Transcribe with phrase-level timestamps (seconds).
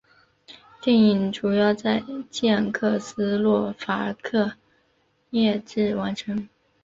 [0.81, 4.51] 电影主要在捷克斯洛伐克
[5.31, 6.49] 摄制完成。